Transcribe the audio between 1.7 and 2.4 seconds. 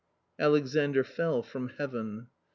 heaven.